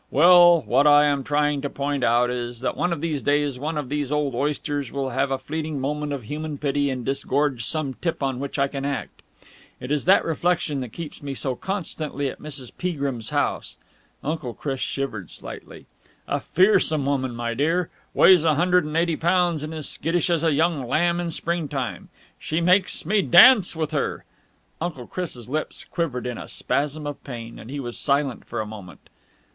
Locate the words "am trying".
1.05-1.61